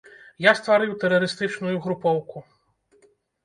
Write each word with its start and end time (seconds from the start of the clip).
Я 0.45 0.53
стварыў 0.59 0.95
тэрарыстычную 1.03 1.77
групоўку! 1.87 2.45